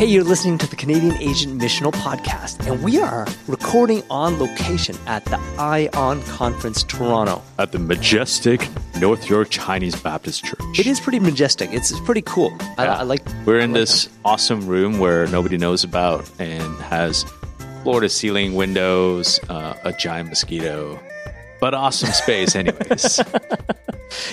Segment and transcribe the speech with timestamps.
[0.00, 4.96] Hey, you're listening to the Canadian Asian Missional Podcast, and we are recording on location
[5.06, 7.42] at the ION Conference Toronto.
[7.58, 8.66] at the majestic
[8.98, 10.78] North York Chinese Baptist Church.
[10.78, 11.74] It is pretty majestic.
[11.74, 12.56] It's, it's pretty cool.
[12.78, 12.94] I, Yeah.
[13.00, 13.20] I like.
[13.44, 17.26] We're in like this awesome room where nobody knows about and has
[17.82, 20.98] floor to ceiling windows, uh, a giant mosquito,
[21.60, 23.20] but awesome space, anyways.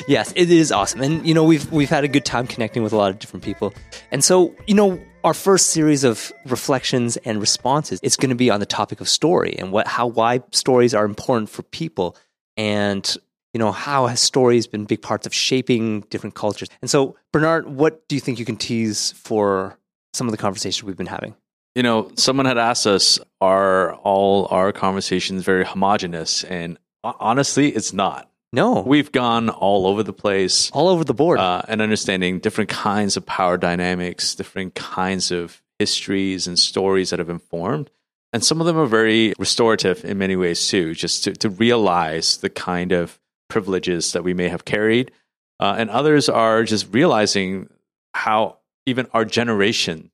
[0.07, 2.93] Yes, it is awesome, and you know we've we've had a good time connecting with
[2.93, 3.73] a lot of different people,
[4.11, 8.49] and so you know our first series of reflections and responses it's going to be
[8.49, 12.15] on the topic of story and what how why stories are important for people,
[12.55, 13.17] and
[13.53, 16.69] you know how has stories been big parts of shaping different cultures.
[16.81, 19.77] And so Bernard, what do you think you can tease for
[20.13, 21.35] some of the conversations we've been having?
[21.77, 26.43] you know, someone had asked us, are all our conversations very homogenous?
[26.43, 28.31] And uh, honestly, it's not.
[28.53, 30.71] No, We've gone all over the place.
[30.71, 31.39] all over the board.
[31.39, 37.19] uh, and understanding different kinds of power dynamics, different kinds of histories and stories that
[37.19, 37.89] have been formed.
[38.33, 42.37] And some of them are very restorative in many ways too, just to, to realize
[42.37, 45.11] the kind of privileges that we may have carried.
[45.59, 47.69] Uh, and others are just realizing
[48.13, 50.09] how even our generation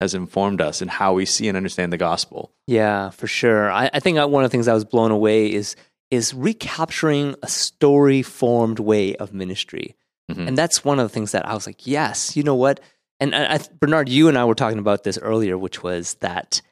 [0.00, 2.50] has informed us and how we see and understand the gospel.
[2.66, 3.70] Yeah, for sure.
[3.70, 5.76] I, I think I- one of the things I was blown away is
[6.10, 9.94] is recapturing a story formed way of ministry,
[10.30, 10.48] Mhm.
[10.48, 12.80] and that's one of the things that I was like, yes, you know what?
[13.20, 16.62] And I, I, Bernard, you and I were talking about this earlier, which was that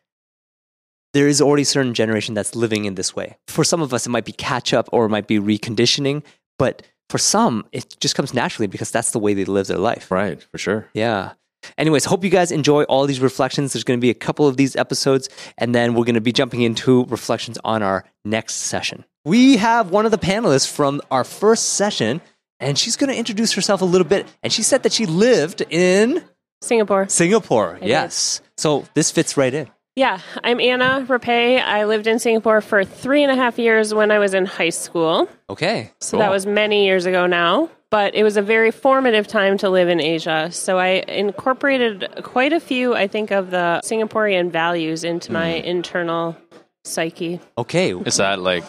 [1.14, 3.36] there is already a certain generation that's living in this way.
[3.48, 6.22] For some of us, it might be catch up or it might be reconditioning,
[6.58, 10.10] but for some, it just comes naturally because that's the way they live their life.
[10.10, 10.88] Right, for sure.
[10.92, 11.32] Yeah.
[11.76, 13.72] Anyways, hope you guys enjoy all these reflections.
[13.72, 16.32] There's going to be a couple of these episodes, and then we're going to be
[16.32, 19.04] jumping into reflections on our next session.
[19.28, 22.22] We have one of the panelists from our first session,
[22.60, 24.26] and she's going to introduce herself a little bit.
[24.42, 26.24] And she said that she lived in
[26.62, 27.10] Singapore.
[27.10, 27.76] Singapore.
[27.78, 27.90] did.
[27.90, 28.40] yes.
[28.56, 29.68] So this fits right in.
[29.96, 31.62] Yeah, I'm Anna Rapay.
[31.62, 34.70] I lived in Singapore for three and a half years when I was in high
[34.70, 35.28] school.
[35.50, 35.92] Okay.
[36.00, 37.68] So that was many years ago now.
[37.90, 40.50] But it was a very formative time to live in Asia.
[40.52, 45.66] So I incorporated quite a few, I think, of the Singaporean values into my mm-hmm.
[45.66, 46.36] internal
[46.84, 47.40] psyche.
[47.58, 47.92] Okay.
[47.92, 48.64] Is that like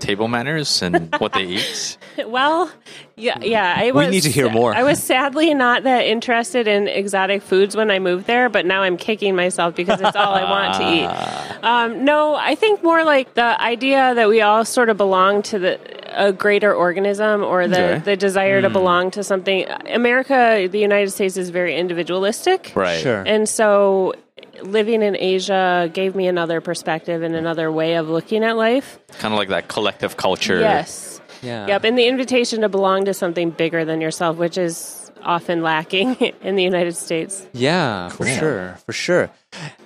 [0.00, 1.98] table manners and what they eat?
[2.26, 2.70] Well,
[3.16, 3.74] yeah, yeah.
[3.76, 4.72] I was, need to hear more.
[4.72, 8.82] I was sadly not that interested in exotic foods when I moved there, but now
[8.82, 11.50] I'm kicking myself because it's all I want to eat.
[11.64, 15.58] Um, no, I think more like the idea that we all sort of belong to
[15.58, 15.80] the
[16.12, 17.98] a greater organism or the, Okay.
[18.04, 19.66] the desire to belong to something.
[19.88, 23.00] America, the United States, is very individualistic, Right.
[23.00, 23.22] Sure.
[23.26, 24.14] and so
[24.62, 28.98] living in Asia gave me another perspective and another way of looking at life.
[29.18, 30.60] Kind of like that collective culture.
[30.60, 31.20] Yes.
[31.42, 31.66] Yeah.
[31.66, 36.14] Yep, and the invitation to belong to something bigger than yourself, which is often lacking
[36.42, 37.46] in the United States.
[37.52, 38.78] Yeah, for sure.
[38.86, 39.30] For sure.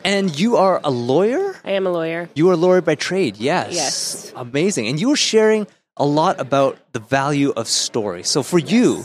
[0.04, 1.56] And you are a lawyer?
[1.64, 2.28] I am a lawyer.
[2.34, 3.74] You are a lawyer by trade, yes.
[3.74, 4.32] Yes.
[4.36, 4.88] Amazing.
[4.88, 8.22] And you were sharing a lot about the value of story.
[8.22, 9.04] So for you,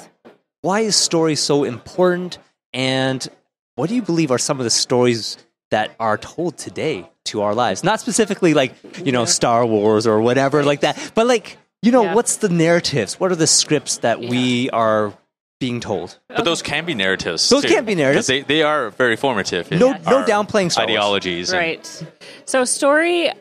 [0.62, 2.38] why is story so important?
[2.72, 3.28] And
[3.76, 5.38] what do you believe are some of the stories
[5.74, 7.84] that are told today to our lives?
[7.84, 8.74] Not specifically like,
[9.04, 12.14] you know, Star Wars or whatever like that, but like, you know, Yeah.
[12.14, 13.20] what's the narratives?
[13.20, 15.12] What are the scripts that we are
[15.60, 16.18] being told?
[16.30, 17.48] But those can be narratives.
[17.50, 18.28] Those too, can be narratives.
[18.28, 19.72] They, they are very formative.
[19.72, 21.50] in No- no downplaying Star ideologies.
[21.52, 22.04] and- Right.
[22.46, 23.34] So, story uh,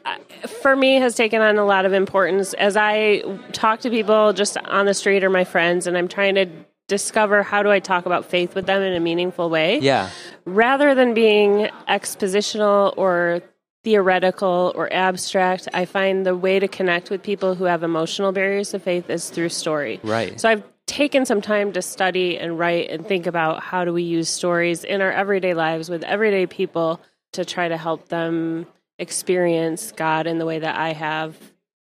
[0.62, 3.22] for me has taken on a lot of importance as I
[3.52, 6.46] talk to people just on the street or my friends, and I'm trying to
[6.88, 9.78] discover how do I talk about faith with them in a meaningful way.
[9.78, 10.10] Yeah.
[10.44, 13.42] rather than being expositional or
[13.84, 18.70] theoretical or abstract, I find the way to connect with people who have emotional barriers
[18.70, 20.00] to faith is through story.
[20.02, 20.40] Right.
[20.40, 24.02] So I've taken some time to study and write and think about how do we
[24.02, 27.00] use stories in our everyday lives with everyday people
[27.32, 28.66] to try to help them
[28.98, 31.36] experience God in the way that I have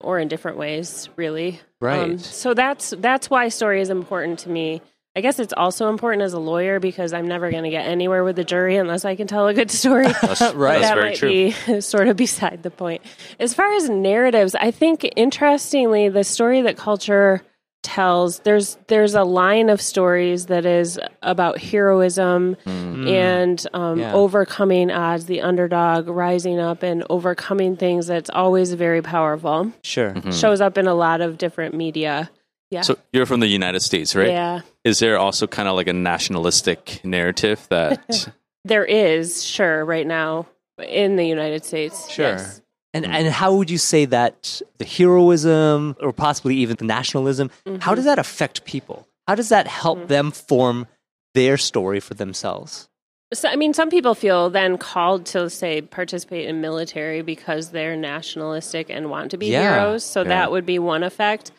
[0.01, 1.61] or in different ways, really.
[1.83, 2.21] Um, Right.
[2.21, 4.81] so that's that's why story is important to me.
[5.15, 8.25] I guess it's also important as a lawyer because I'm never going to get anywhere
[8.25, 10.07] with the jury unless I can tell a good story.
[10.07, 10.81] That's, Right.
[10.81, 11.29] That's that very might true.
[11.29, 13.03] be sort of beside the point.
[13.39, 17.43] As far as narratives, I think interestingly, the story that culture
[17.83, 24.15] tells there's there's a line of stories that is about heroism and um, Yeah.
[24.15, 28.07] overcoming odds, the underdog rising up and overcoming things.
[28.07, 29.73] That's always very powerful.
[29.83, 30.15] Sure.
[30.33, 32.31] Shows up in a lot of different media.
[32.71, 32.83] Yeah.
[32.83, 34.29] So you're from the United States, right?
[34.29, 34.61] Yeah.
[34.85, 38.29] Is there also kind of like a nationalistic narrative that
[38.65, 40.47] There is, sure, right now
[40.79, 42.09] in the United States.
[42.09, 42.29] Sure.
[42.29, 42.62] Yes.
[42.95, 43.09] And mm.
[43.09, 47.95] and how would you say that the heroism or possibly even the nationalism, how mm-hmm.
[47.95, 49.07] does that affect people?
[49.27, 50.09] How does that help mm.
[50.09, 50.87] them form
[51.35, 52.89] their story for themselves?
[53.33, 57.97] So, I mean, some people feel then called to say participate in military because they're
[57.97, 59.75] nationalistic and want to be Yeah.
[59.85, 60.05] heroes.
[60.05, 60.29] So Yeah.
[60.29, 61.51] that would be one effect.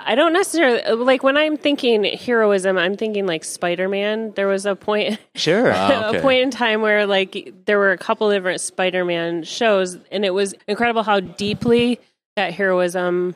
[0.00, 2.78] I don't necessarily like when I'm thinking heroism.
[2.78, 4.32] I'm thinking like Spider Man.
[4.36, 5.72] There was a point, Sure.
[5.74, 6.18] Ah, okay.
[6.18, 10.24] a point in time where like there were a couple different Spider Man shows, and
[10.24, 11.98] it was incredible how deeply
[12.36, 13.34] that heroism,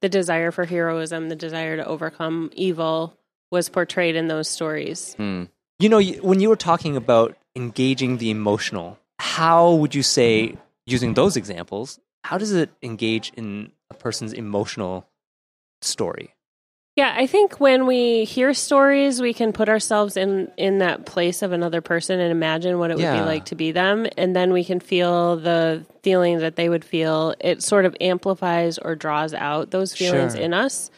[0.00, 3.16] the desire for heroism, the desire to overcome evil,
[3.52, 5.14] was portrayed in those stories.
[5.14, 5.44] Hmm.
[5.80, 11.14] You know, when you were talking about engaging the emotional, how would you say, using
[11.14, 15.06] those examples, how does it engage in a person's emotional
[15.80, 16.34] story?
[16.96, 21.40] Yeah, I think when we hear stories, we can put ourselves in in that place
[21.40, 24.52] of another person and imagine what it would be like to be them, and then
[24.52, 27.34] we can feel the feelings that they would feel.
[27.40, 30.42] It sort of amplifies or draws out those feelings Sure.
[30.42, 30.90] in us,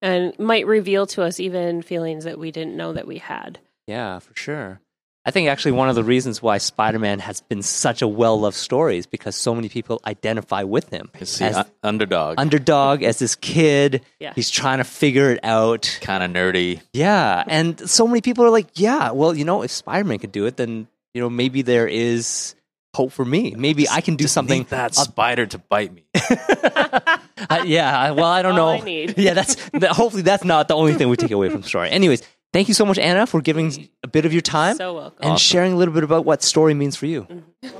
[0.00, 3.58] and might reveal to us even feelings that we didn't know that we had.
[3.88, 4.80] Yeah, for sure.
[5.24, 8.38] I think actually one of the reasons why Spider Man has been such a well
[8.40, 11.10] loved story is because so many people identify with him.
[11.18, 14.02] It's the as un- underdog, underdog, as this kid.
[14.20, 14.32] Yeah.
[14.34, 15.98] He's trying to figure it out.
[16.00, 16.80] kind of nerdy.
[16.92, 17.44] Yeah.
[17.46, 20.46] And so many people are like, yeah, well, you know, if Spider Man could do
[20.46, 22.54] it, then, you know, maybe there is
[22.94, 23.54] hope for me.
[23.56, 24.60] Maybe I can do something.
[24.60, 26.04] Need that spider to bite me.
[27.50, 28.10] Uh, yeah.
[28.10, 28.82] Well, I don't All know.
[28.82, 29.16] I need.
[29.16, 31.88] Yeah, that's that, hopefully that's not the only thing we take away from the story.
[31.88, 35.38] Anyways, thank you so much, Anna, for giving a bit of your time So and
[35.38, 37.26] sharing a little bit about what story means for you.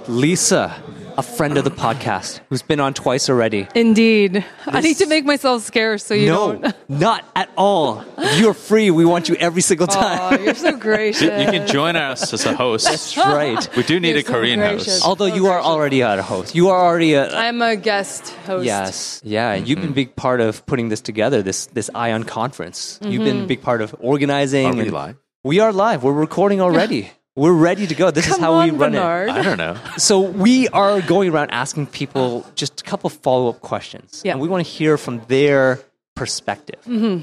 [0.08, 0.82] Lisa,
[1.16, 3.68] a friend of the podcast who's been on twice already.
[3.76, 4.44] Indeed.
[4.66, 6.74] I need to make myself scarce so you no, don't.
[6.88, 8.04] not at all.
[8.36, 10.40] You're free, we want you every single time.
[10.40, 11.22] Oh, you're so gracious.
[11.22, 12.86] You can join us as a host.
[12.86, 13.68] That's right.
[13.76, 14.86] We do need You're a so Korean gracious.
[14.86, 15.06] host.
[15.06, 15.66] Although So you are gracious.
[15.68, 18.64] already a host, you are already a, I'm a guest host.
[18.64, 19.20] Yes.
[19.24, 19.52] Yeah.
[19.52, 22.98] and You've been a big part of putting this together, this this Ion conference.
[23.02, 23.46] You've been a mm-hmm.
[23.46, 24.66] big part of organizing.
[24.66, 25.16] Are we and- live?
[25.44, 26.02] We are live.
[26.02, 27.12] We're recording already.
[27.38, 28.10] We're ready to go.
[28.10, 29.28] This is how on, we run Bernard.
[29.30, 29.76] I don't know.
[29.98, 34.22] So we are going around asking people just a couple follow up questions.
[34.24, 34.32] Yeah.
[34.32, 35.78] And we want to hear from their
[36.16, 36.80] perspective.
[36.84, 37.22] Mm-hmm.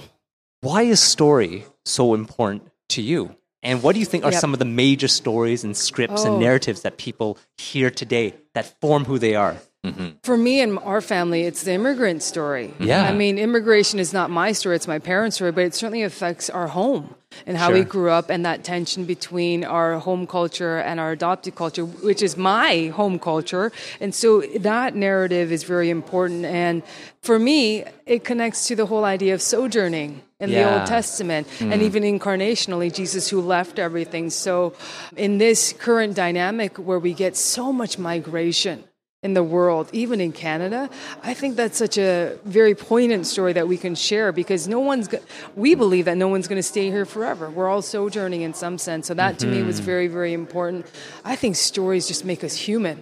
[0.61, 3.35] Why is story so important to you?
[3.61, 4.39] And what do you think are Yep.
[4.39, 6.39] some of the major stories and scripts and Oh.
[6.39, 9.57] narratives that people hear today that form who they are?
[9.85, 10.07] Mm-hmm.
[10.23, 12.73] For me and our family, it's the immigrant story.
[12.79, 13.03] Yeah.
[13.03, 16.49] I mean, immigration is not my story, it's my parents' story, but it certainly affects
[16.49, 17.13] our home
[17.45, 21.55] and how we grew up and that tension between our home culture and our adopted
[21.55, 23.71] culture, which is my home culture.
[23.99, 26.45] And so that narrative is very important.
[26.45, 26.81] And
[27.21, 31.71] for me, it connects to the whole idea of sojourning in the Old Testament mm.
[31.71, 34.29] and even incarnationally, Jesus who left everything.
[34.29, 34.73] So
[35.15, 38.83] in this current dynamic where we get so much migration,
[39.25, 40.87] in the world, even in Canada.
[41.23, 45.07] I think that's such a very poignant story that we can share because no one's,
[45.07, 45.25] go-
[45.55, 47.49] we believe that no one's going to stay here forever.
[47.49, 49.07] We're all sojourning in some sense.
[49.07, 49.85] So that to me was mm-hmm.
[49.85, 50.85] very, very important.
[51.25, 52.97] I think stories just make us human.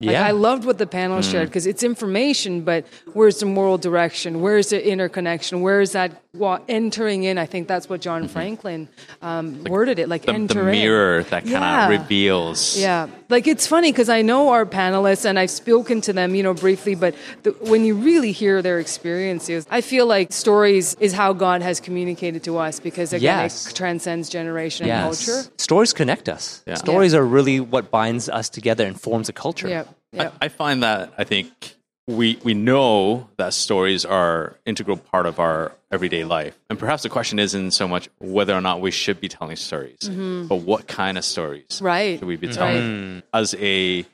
[0.00, 0.26] Like, Yeah.
[0.26, 1.30] I loved what the panel mm.
[1.30, 4.40] shared because it's information, but where's the moral direction?
[4.40, 5.60] Where's the interconnection?
[5.60, 7.38] Where is that wa- entering in?
[7.38, 8.88] I think that's what John Franklin
[9.22, 10.72] um, worded it like The, the enter in.
[10.72, 11.84] mirror that kind Yeah.
[11.84, 12.76] of reveals.
[12.78, 16.42] Yeah, like it's funny because I know our panelists and I've spoken to them, you
[16.42, 16.94] know, briefly.
[16.94, 21.62] But the, when you really hear their experiences, I feel like stories is how God
[21.62, 23.68] has communicated to us because again, Yes.
[23.70, 25.42] it transcends generation and culture.
[25.58, 26.62] Stories connect us.
[26.66, 26.74] Yeah.
[26.74, 29.68] Stories are really what binds us together and forms a culture.
[29.68, 30.30] Yeah, yeah.
[30.40, 31.74] I, I find that I think
[32.06, 37.08] we we know that stories are integral part of our everyday life, and perhaps the
[37.08, 40.08] question isn't so much whether or not we should be telling stories,
[40.48, 41.84] but what kind of stories Mm-hmm.
[41.84, 42.18] Right.
[42.18, 42.56] should we be Right.
[42.56, 43.22] telling?
[43.32, 44.04] As a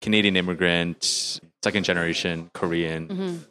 [0.00, 3.44] Canadian immigrant, second generation Korean,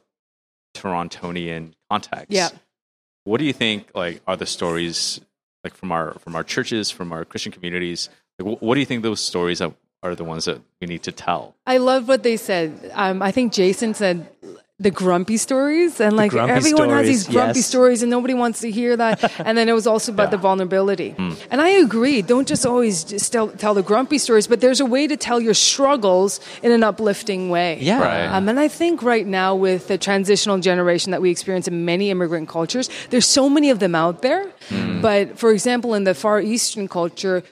[0.75, 2.33] Torontonian context, Mm-hmm.
[2.35, 2.49] Yeah.
[3.25, 5.19] what do you think like are the stories
[5.63, 8.09] like from our from our churches, from our Christian communities?
[8.39, 9.73] Like, what do you think those stories are,
[10.03, 11.55] are the ones that we need to tell?
[11.65, 12.91] I love what they said.
[12.93, 14.27] Um, I think Jason said
[14.79, 17.67] the grumpy stories, and like grumpy everyone has these grumpy yes.
[17.67, 19.39] stories, and nobody wants to hear that.
[19.45, 21.11] and then it was also about the vulnerability.
[21.11, 21.33] Hmm.
[21.49, 22.21] And I agree.
[22.21, 25.39] Don't just always just tell, tell the grumpy stories, but there's a way to tell
[25.39, 27.77] your struggles in an uplifting way.
[27.79, 28.01] Yeah.
[28.01, 28.25] Right.
[28.25, 32.09] Um, and I think right now, with the transitional generation that we experience in many
[32.09, 34.51] immigrant cultures, there's so many of them out there.
[35.01, 37.43] But for example, in the Far Eastern culture,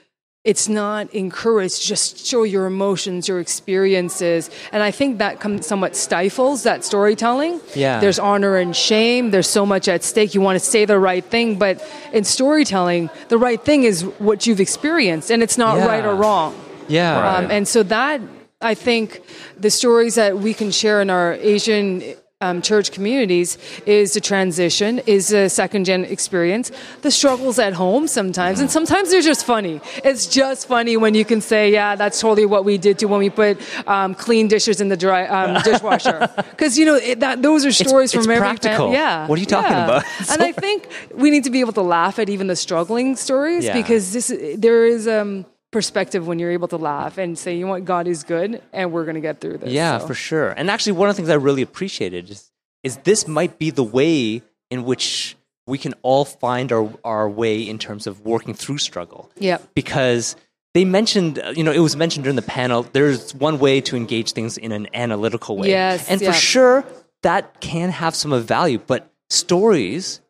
[0.44, 1.82] it's not encouraged.
[1.86, 4.50] Just show your emotions, your experiences.
[4.72, 7.60] And I think that com- somewhat stifles that storytelling.
[7.74, 8.00] Yeah.
[8.00, 9.30] There's honor and shame.
[9.30, 10.34] There's so much at stake.
[10.34, 11.58] You want to say the right thing.
[11.58, 11.80] But
[12.12, 15.86] in storytelling, the right thing is what you've experienced, and it's not Yeah.
[15.86, 16.54] right or wrong.
[16.88, 17.20] Yeah.
[17.20, 17.44] Right.
[17.44, 18.20] Um, and so that
[18.60, 19.22] I think
[19.58, 22.02] the stories that we can share in our Asian
[22.42, 23.56] um, church communities
[23.86, 26.70] is the transition, is a second gen experience,
[27.02, 29.80] the struggles at home sometimes, and sometimes they're just funny.
[30.04, 33.20] It's just funny when you can say, "Yeah, that's totally what we did too when
[33.26, 33.54] we put
[33.86, 36.18] um, clean dishes in the dry um, dishwasher,"
[36.50, 38.92] because you know it, that those are stories it's from every practical.
[38.92, 39.84] Yeah, What are you talking yeah.
[39.84, 40.04] about?
[40.30, 43.64] and I think we need to be able to laugh at even the struggling stories
[43.64, 43.74] Yeah.
[43.80, 44.28] because this
[44.66, 48.06] there is um perspective when you're able to laugh and say, you know what, God
[48.06, 49.72] is good, and we're going to get through this.
[49.72, 50.50] Yeah, So- for sure.
[50.50, 52.52] And actually, one of the things I really appreciated is,
[52.84, 55.36] is this might be the way in which
[55.66, 59.30] we can all find our, our way in terms of working through struggle.
[59.38, 59.74] Yep.
[59.74, 60.34] Because
[60.74, 64.32] they mentioned, you know, it was mentioned during the panel, there's one way to engage
[64.32, 65.68] things in an analytical way.
[65.68, 66.32] Yes, And yeah.
[66.32, 66.84] for sure,
[67.22, 70.20] that can have some of value, but stories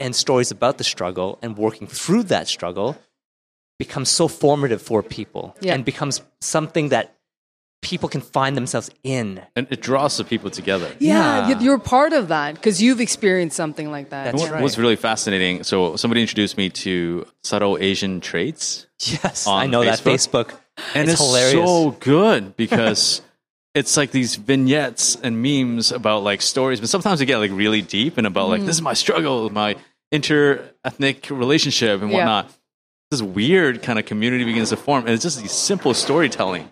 [0.00, 2.96] and stories about the struggle and working through that struggle
[3.80, 5.74] becomes so formative for people Yeah.
[5.74, 7.16] and becomes something that
[7.82, 9.40] people can find themselves in.
[9.56, 10.88] And it draws the people together.
[10.98, 11.60] Yeah, Yeah.
[11.60, 14.24] you're part of that because you've experienced something like that.
[14.26, 14.62] That's What right.
[14.62, 15.64] was really fascinating.
[15.64, 20.48] So somebody introduced me to subtle Asian traits, Yes, On I know that Facebook?
[20.50, 20.94] Facebook.
[20.94, 21.66] and it's, it's, hilarious.
[21.70, 23.22] so good because
[23.74, 27.80] it's like these vignettes and memes about like stories, but sometimes they get like really
[27.80, 28.66] deep and about like mm.
[28.66, 29.76] this is my struggle, my
[30.12, 32.44] inter-ethnic relationship and Yeah.
[33.10, 33.26] Whatnot.
[33.26, 36.68] This weird kind of community begins to form, and it's just these simple storytelling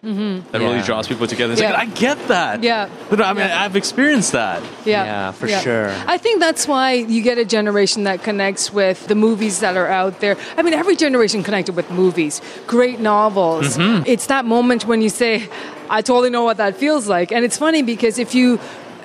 [0.52, 1.52] that really draws people together.
[1.52, 1.72] It's Yeah.
[1.72, 2.62] like I get that.
[2.62, 2.88] Yeah.
[3.10, 4.62] But I mean, I've experienced that.
[4.84, 5.92] Yeah, Yeah, for sure.
[6.06, 9.88] I think that's why you get a generation that connects with the movies that are
[9.88, 10.36] out there.
[10.56, 13.76] I mean, every generation connected with movies, great novels.
[13.76, 14.04] Mm-hmm.
[14.06, 15.48] It's that moment when you say,
[15.90, 18.58] "I totally know what that feels like," and it's funny because if you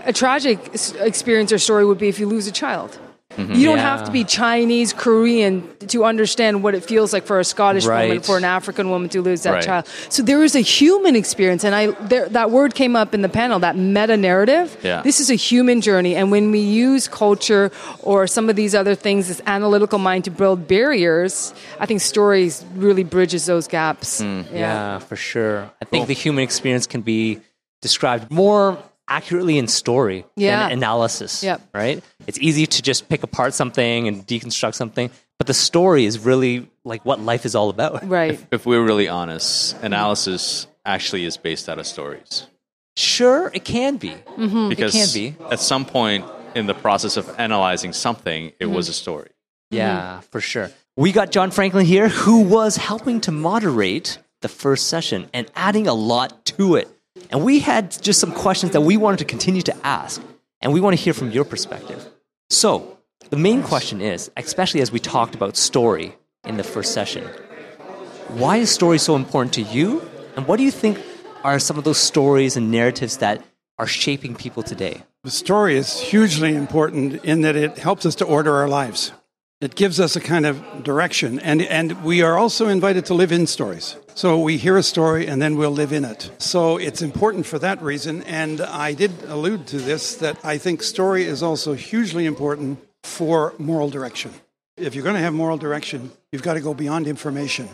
[0.05, 0.59] a tragic
[0.99, 2.97] experience or story would be if you lose a child.
[3.37, 3.53] Mm-hmm.
[3.53, 3.97] You don't Yeah.
[3.97, 8.21] have to be Chinese, Korean to understand what it feels like for a Scottish woman,
[8.21, 9.63] for an African woman to lose that Right.
[9.63, 9.85] child.
[10.09, 13.29] So there is a human experience, and I there, that word came up in the
[13.29, 14.77] panel, that meta narrative.
[14.83, 15.01] Yeah.
[15.01, 17.71] This is a human journey, and when we use culture
[18.01, 22.63] or some of these other things, this analytical mind to build barriers, I think stories
[22.75, 24.21] really bridges those gaps.
[24.21, 24.45] Mm.
[24.53, 25.69] Yeah, for sure.
[25.81, 27.39] I think the human experience can be
[27.81, 30.63] described more accurately in story Yeah.
[30.63, 31.43] than analysis.
[31.43, 31.61] Yep.
[31.73, 32.03] Right?
[32.27, 36.69] It's easy to just pick apart something and deconstruct something, but the story is really
[36.85, 38.03] like what life is all about.
[38.13, 38.39] Right.
[38.51, 42.47] If we're really honest, analysis actually is based out of stories.
[42.95, 44.09] Sure, it can be.
[44.37, 44.69] Mm-hmm.
[44.69, 45.35] because can be.
[45.49, 48.95] at some point in the process of analyzing something, it was a mm-hmm.
[48.95, 49.29] story.
[49.71, 50.69] Yeah, for sure.
[50.95, 55.87] We got John Franklin here who was helping to moderate the first session and adding
[55.87, 56.87] a lot to it.
[57.29, 60.21] And we had just some questions that we wanted to continue to ask,
[60.61, 62.07] and we want to hear from your perspective.
[62.49, 62.97] So,
[63.29, 67.23] the main question is, especially as we talked about story in the first session,
[68.29, 70.01] why is story so important to you?
[70.35, 70.99] And what do you think
[71.43, 73.43] are some of those stories and narratives that
[73.77, 75.03] are shaping people today?
[75.23, 79.11] The story is hugely important in that it helps us to order our lives.
[79.63, 83.31] It gives us a kind of direction, and, and we are also invited to live
[83.31, 83.95] in stories.
[84.13, 86.29] So we hear a story and then we'll live in it.
[86.37, 90.83] So it's important for that reason, and I did allude to this that I think
[90.83, 94.33] story is also hugely important for moral direction.
[94.75, 97.69] If you're going to have moral direction, you've got to go beyond information.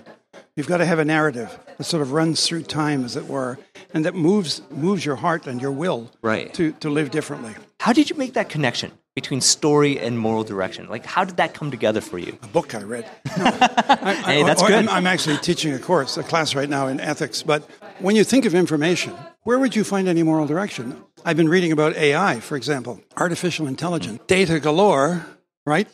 [0.55, 3.57] You've got to have a narrative that sort of runs through time, as it were,
[3.95, 6.53] and that moves moves your heart and your will Right.
[6.53, 7.55] to, to live differently.
[7.79, 8.91] How did you make that connection
[9.21, 10.87] between story and moral direction?
[10.87, 12.37] Like, how did that come together for you?
[12.41, 13.05] A book I read.
[13.37, 14.77] No, I, Hey, that's I, good.
[14.77, 17.43] I'm, I'm actually teaching a course, a class right now in ethics.
[17.43, 17.63] But
[17.99, 21.03] when you think of information, where would you find any moral direction?
[21.25, 25.25] I've been reading about AI, for example, artificial intelligence, data galore,
[25.65, 25.87] right?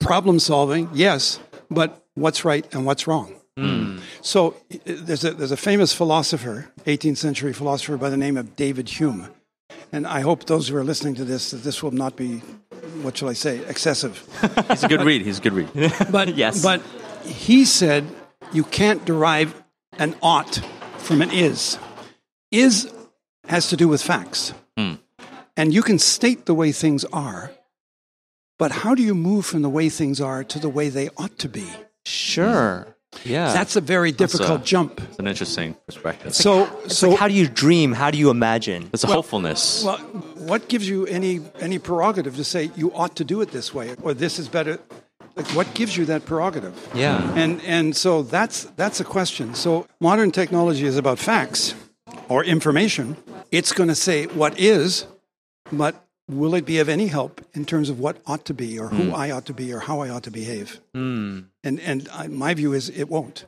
[0.00, 1.38] Problem solving, yes,
[1.70, 3.34] but what's right and what's wrong?
[3.58, 3.98] Hmm.
[4.22, 8.88] So there's a, there's a famous philosopher, 18th century philosopher by the name of David
[8.88, 9.28] Hume.
[9.92, 12.38] And I hope those who are listening to this, that this will not be,
[13.02, 14.26] what shall I say, excessive.
[14.70, 15.22] He's a good read.
[15.22, 15.68] He's a good read.
[16.10, 16.62] But Yes.
[16.62, 16.80] but
[17.24, 18.06] he said
[18.52, 19.62] you can't derive
[19.98, 20.60] an ought
[20.96, 21.78] from an is.
[22.50, 22.92] Is
[23.48, 24.94] has to do with facts, hmm.
[25.56, 27.50] and you can state the way things are.
[28.58, 31.38] But how do you move from the way things are to the way they ought
[31.38, 31.66] to be?
[32.04, 32.86] Sure.
[33.24, 33.52] Yeah.
[33.52, 35.00] That's a very difficult a- jump.
[35.00, 36.34] It's an interesting perspective.
[36.34, 37.92] So It's so like, how do you dream?
[37.92, 38.90] How do you imagine?
[38.92, 39.84] It's a hopefulness.
[39.84, 39.98] well,
[40.46, 43.94] what gives you any any prerogative to say you ought to do it this way
[44.02, 44.78] or this is better?
[45.36, 46.74] Like, what gives you that prerogative?
[46.94, 47.32] Yeah.
[47.36, 49.54] And and so that's that's a question.
[49.54, 51.74] So modern technology is about facts
[52.28, 53.16] or information.
[53.50, 55.06] It's going to say what is,
[55.70, 55.94] but
[56.32, 59.10] will it be of any help in terms of what ought to be or who
[59.10, 59.14] hmm.
[59.14, 60.80] I ought to be or how I ought to behave?
[60.94, 61.40] Hmm.
[61.62, 63.46] And and I, my view is it won't.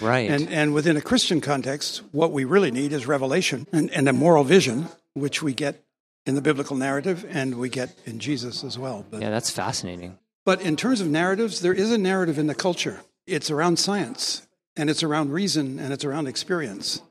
[0.00, 0.30] Right.
[0.30, 4.12] And and within a Christian context, what we really need is revelation and, and a
[4.12, 5.84] moral vision, which we get
[6.26, 9.04] in the biblical narrative, and we get in Jesus as well.
[9.10, 10.18] But, Yeah, that's fascinating.
[10.44, 13.00] but in terms of narratives, there is a narrative in the culture.
[13.26, 17.02] It's around science, and it's around reason, and it's around experience.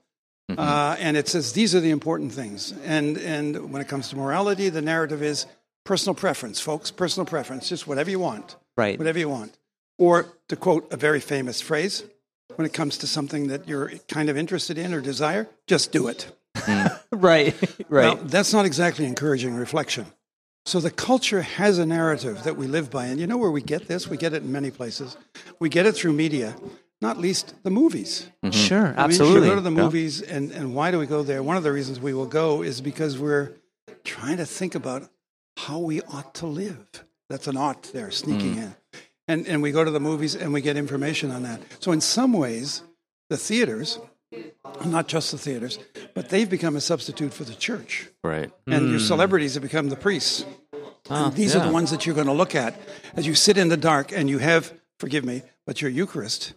[0.50, 2.74] Uh, and it says these are the important things.
[2.84, 5.46] And, and when it comes to morality, the narrative is
[5.84, 8.98] personal preference, folks, personal preference, just whatever you want Right.
[8.98, 9.58] whatever you want.
[9.98, 12.04] Or to quote a very famous phrase,
[12.56, 16.08] when it comes to something that you're kind of interested in or desire, just do
[16.08, 16.32] it.
[17.12, 17.56] Right.
[17.90, 18.16] right.
[18.16, 20.06] Well, that's not exactly encouraging reflection.
[20.66, 23.06] So the culture has a narrative that we live by.
[23.06, 24.08] And you know where we get this?
[24.08, 25.16] We get it in many places.
[25.60, 26.56] We get it through media,
[27.04, 28.28] not least the movies.
[28.44, 28.52] Mm-hmm.
[28.52, 28.88] Sure.
[28.88, 29.42] I mean, Absolutely.
[29.42, 29.84] we go to the Yeah.
[29.84, 31.44] movies, and, and why do we go there?
[31.44, 33.52] One of the reasons we will go is because we're
[34.04, 35.10] trying to think about
[35.58, 36.88] how we ought to live.
[37.30, 38.64] That's an ought there, sneaking mm.
[38.64, 38.76] in.
[39.28, 41.62] And, and we go to the movies and we get information on that.
[41.80, 42.84] So, in some ways,
[43.30, 44.00] the theaters,
[44.86, 45.80] not just the theaters,
[46.14, 48.10] but they've become a substitute for the church.
[48.24, 48.52] Right.
[48.68, 49.08] And your mm.
[49.08, 50.46] celebrities have become the priests.
[51.10, 52.80] Ah, and these are the ones that you're going to look at
[53.16, 56.54] as you sit in the dark and you have, forgive me, but your Eucharist,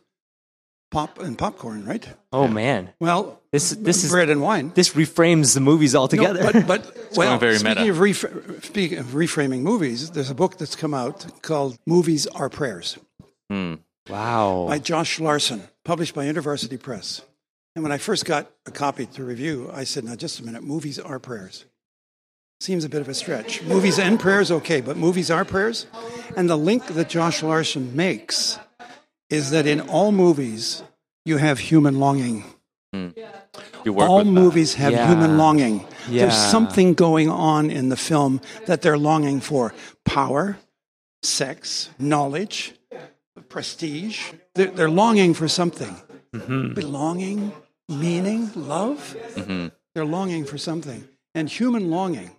[0.90, 2.06] pop and popcorn, right?
[2.32, 4.72] Oh man, Well, This- this is- bread and wine.
[4.74, 6.42] this reframes the movies No, altogether.
[6.52, 7.90] but but well, going very speaking meta.
[7.90, 12.48] of ref- speaking of reframing movies, there's a book that's come out called "Movies Are
[12.50, 12.98] Prayers"
[13.50, 13.74] hmm.
[14.08, 14.66] wow.
[14.68, 17.22] by Josh Larsen, published by University Press.
[17.74, 20.62] And when I first got a copy to review, I said, "Now, just a minute.
[20.62, 21.64] Movies are prayers."
[22.60, 23.62] Seems a bit of a stretch.
[23.64, 25.84] Movies and prayers, okay, but movies are prayers.
[26.38, 28.58] And the link that Josh Larsen makes
[29.30, 30.82] is that in all movies
[31.24, 32.44] you have human longing.
[33.84, 34.32] You work all with that.
[34.32, 35.06] movies have Yeah.
[35.08, 35.86] human longing.
[36.08, 36.22] Yeah.
[36.22, 40.56] There's something going on in the film that they're longing for power,
[41.22, 42.74] sex, knowledge,
[43.48, 44.32] prestige.
[44.54, 45.94] They're, they're longing for something.
[46.34, 46.74] Mm-hmm.
[46.74, 47.52] Belonging,
[47.88, 49.16] meaning, love.
[49.94, 51.06] They're longing for something.
[51.34, 52.30] And human longing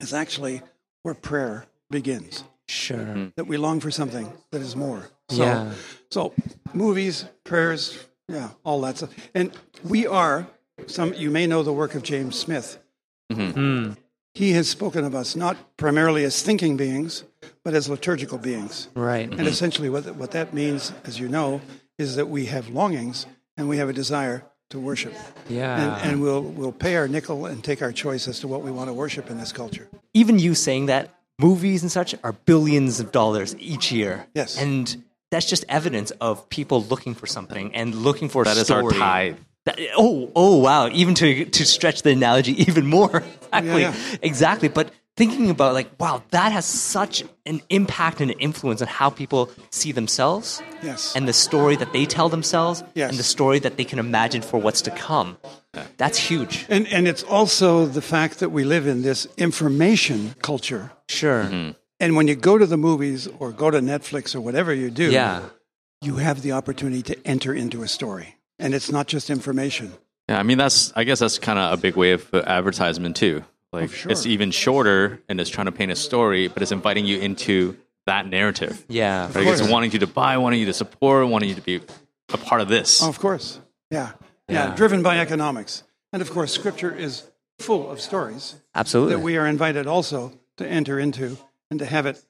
[0.00, 0.62] is actually
[1.02, 2.44] where prayer begins.
[2.68, 3.30] sure.
[3.36, 5.10] That we long for something that is more.
[5.30, 5.72] So, Yeah.
[6.10, 6.32] so
[6.72, 9.10] movies, prayers, yeah, all that stuff.
[9.34, 9.52] And
[9.84, 10.46] we are
[10.86, 11.14] some.
[11.14, 12.78] You may know the work of James Smith.
[13.32, 13.50] Mm-hmm.
[13.50, 13.92] Hmm.
[14.34, 17.24] He has spoken of us not primarily as thinking beings,
[17.62, 18.88] but as liturgical beings.
[18.94, 19.28] Right.
[19.28, 19.46] And mm-hmm.
[19.46, 21.60] essentially, what what that means, as you know,
[21.98, 25.14] is that we have longings and we have a desire to worship.
[25.48, 25.98] Yeah.
[25.98, 28.70] And, and we'll we'll pay our nickel and take our choice as to what we
[28.70, 29.88] want to worship in this culture.
[30.14, 34.26] Even you saying that movies and such are billions of dollars each year.
[34.34, 34.58] Yes.
[34.60, 35.02] And
[35.34, 38.90] that's just evidence of people looking for something and looking for a That is our
[38.90, 39.36] tithe.
[39.66, 40.88] That- oh, oh, wow!
[40.92, 43.94] Even to to stretch the analogy even more, exactly, yeah.
[44.22, 44.68] exactly.
[44.68, 49.08] But thinking about like, wow, that has such an impact and an influence on how
[49.10, 51.14] people see themselves, Yes.
[51.16, 53.10] and the story that they tell themselves, Yes.
[53.10, 55.36] and the story that they can imagine for what's to come.
[55.96, 56.66] That's huge.
[56.68, 60.90] And and it's also the fact that we live in this information culture.
[61.08, 61.44] Sure.
[61.44, 61.70] Mm-hmm.
[62.00, 65.10] And when you go to the movies or go to Netflix or whatever you do,
[65.10, 65.42] Yeah.
[66.00, 68.36] you have the opportunity to enter into a story.
[68.58, 69.92] And it's not just information.
[70.28, 73.16] Yeah, I mean that's I guess that's kind of a big way of uh, advertisement
[73.16, 73.44] too.
[73.72, 74.10] Like sure.
[74.12, 77.76] it's even shorter and it's trying to paint a story, but it's inviting you into
[78.06, 78.84] that narrative.
[78.88, 79.30] Yeah.
[79.34, 81.80] Like it's wanting you to buy, wanting you to support, wanting you to be
[82.32, 83.02] a part of this.
[83.02, 83.60] Oh, of course.
[83.90, 84.12] Yeah.
[84.48, 84.68] yeah.
[84.68, 84.76] Yeah.
[84.76, 85.82] Driven by economics.
[86.12, 87.24] And of course, scripture is
[87.58, 89.14] full of stories Absolutely.
[89.14, 91.36] that we are invited also to enter into
[91.74, 92.24] and to have it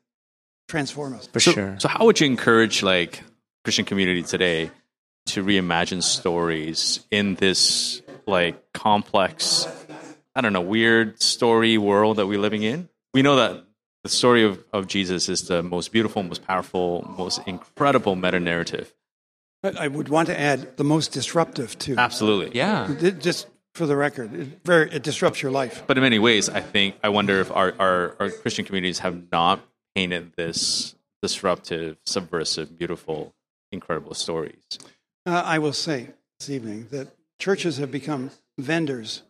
[0.68, 1.26] transform us.
[1.26, 1.76] for so, sure.
[1.78, 3.22] so how would you encourage like
[3.62, 4.70] Christian community today
[5.26, 9.68] to reimagine stories in this like complex,
[10.34, 12.88] I don't know, weird story world that we're living in?
[13.12, 13.64] We know that
[14.02, 18.94] the story of, of Jesus is the most beautiful, most powerful, most incredible meta narrative.
[19.62, 21.96] But I would want to add the most disruptive too.
[21.98, 22.56] Absolutely.
[22.56, 22.94] yeah.
[23.18, 25.82] Just for the record, it, very, it disrupts your life.
[25.86, 29.30] But in many ways, I think I wonder if our, our, our Christian communities have
[29.32, 29.60] not
[29.94, 33.34] painted this disruptive, subversive, beautiful,
[33.72, 34.78] incredible stories.
[35.26, 37.08] Uh, I will say this evening that
[37.38, 39.22] churches have become vendors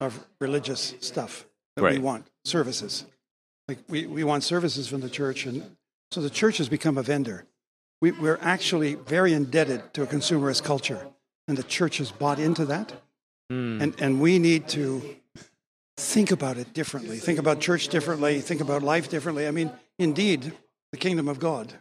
[0.00, 3.04] of religious stuff that we want, services.
[3.68, 5.76] Like we, we want services from the church, and
[6.10, 7.46] so the church has become a vendor.
[8.00, 11.06] We, we're actually very indebted to a consumerist culture,
[11.46, 12.92] and the church has bought into that.
[13.52, 13.82] Mm.
[13.82, 15.02] And, and we need to
[15.98, 19.46] think about it differently, think about church differently, think about life differently.
[19.46, 20.52] I mean, indeed,
[20.90, 21.72] the kingdom of God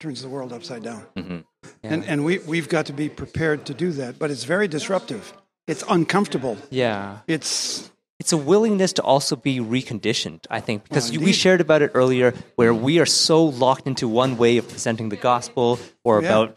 [0.00, 1.04] turns the world upside down.
[1.16, 1.38] Mm-hmm.
[1.82, 4.18] And, and we, we've got to be prepared to do that.
[4.18, 5.32] But it's very disruptive.
[5.68, 6.56] It's uncomfortable.
[6.70, 7.18] Yeah.
[7.28, 11.82] It's, it's a willingness to also be reconditioned, I think, because Oh, we shared about
[11.82, 16.20] it earlier, where we are so locked into one way of presenting the gospel or
[16.22, 16.28] Yeah.
[16.28, 16.56] about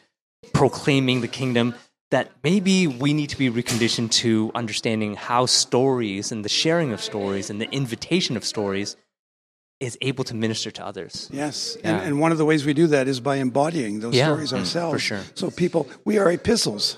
[0.53, 1.75] proclaiming the kingdom
[2.13, 7.01] that maybe we need to be reconditioned to understanding how stories and the sharing of
[7.01, 8.95] stories and the invitation of stories
[9.79, 11.27] is able to minister to others.
[11.33, 11.89] Yes, Yeah.
[11.89, 14.51] and, and one of the ways we do that is by embodying those Yeah, stories
[14.51, 14.93] mm, ourselves.
[14.93, 15.23] for sure.
[15.33, 16.97] So people, we are epistles.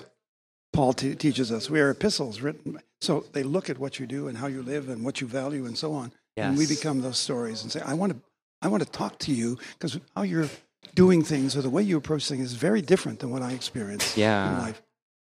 [0.74, 2.78] Paul te- teaches us we are epistles written.
[3.00, 5.64] So they look at what you do and how you live and what you value
[5.66, 8.18] and so on, and we become those stories and say, I want to,
[8.60, 10.50] I want to talk to you because how you're
[10.94, 14.14] doing things or the way you approach things is very different than what I experience
[14.16, 14.50] Yeah.
[14.52, 14.82] in life.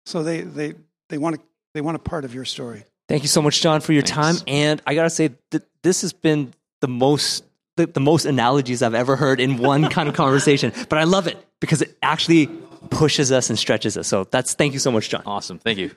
[0.06, 0.74] So they they
[1.10, 1.42] they want to
[1.74, 2.86] they want a part of your story.
[3.08, 4.39] Thank you so much, John, for your Thanks.
[4.39, 4.46] time.
[4.48, 7.44] And I gotta say that this has been the most
[7.76, 10.72] the, the most analogies I've ever heard in one kind of conversation.
[10.89, 12.48] But I love it because it actually
[12.89, 14.08] pushes us and stretches us.
[14.08, 15.24] So that's thank you so much, John.
[15.26, 15.60] Awesome.
[15.60, 15.92] Thank you.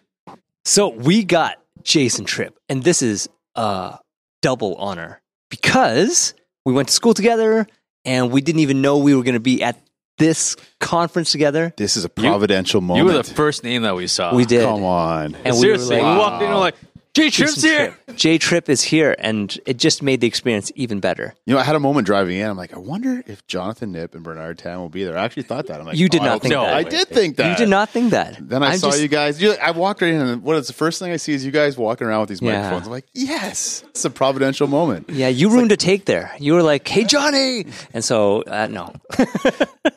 [0.64, 3.98] So we got Jason Tripp, and this is a
[4.42, 7.66] double honor because we went to school together
[8.04, 9.80] and we didn't even know we were going to be at
[10.18, 11.72] this conference together.
[11.76, 13.06] This is a providential moment.
[13.06, 14.34] You were the first name that we saw.
[14.34, 14.64] We did.
[14.64, 15.34] Come on.
[15.34, 16.76] And we were Seriously, like, we walked in and we're like,
[17.16, 17.96] Jay Tripp's Jason here.
[18.06, 18.16] Tripp.
[18.18, 21.34] Jay Tripp is here, and it just made the experience even better.
[21.46, 22.46] You know, I had a moment driving in.
[22.50, 25.16] I'm like, I wonder if Jonathan Nip and Bernard Tan will be there.
[25.16, 25.80] I actually thought that.
[25.80, 26.60] I'm like, You did oh, not hope think so.
[26.60, 26.74] that.
[26.74, 27.50] I did think that.
[27.50, 28.36] You did not think that.
[28.38, 29.40] Then I I'm saw just- you guys.
[29.40, 31.52] You, I walked right in, and what is the first thing I see is you
[31.52, 32.52] guys walking around with these Yeah.
[32.60, 32.86] microphones.
[32.86, 35.08] I'm like, yes, it's a providential moment.
[35.08, 36.32] Yeah, you ruined a take there.
[36.38, 38.92] You were like, "Hey, Johnny," and so uh, no,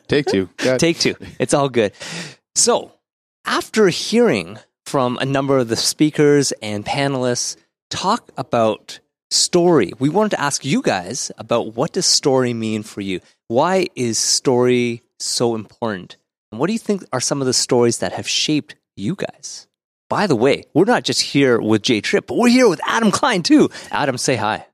[0.08, 0.48] Take two.
[0.78, 1.16] Take two.
[1.38, 1.92] It's all good.
[2.54, 2.92] So,
[3.44, 4.58] after hearing
[4.90, 7.56] from a number of the speakers and panelists
[7.90, 8.98] talk about
[9.30, 13.20] story, we wanted to ask you guys about what does story mean for you?
[13.46, 16.16] Why is story so important?
[16.50, 19.68] And what do you think are some of the stories that have shaped you guys?
[20.08, 23.12] By the way, we're not just here with Jay Tripp, but we're here with Adam
[23.12, 23.70] Klein too.
[23.92, 24.66] Adam, say hi.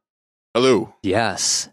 [0.55, 0.94] Hello.
[1.02, 1.68] Yes.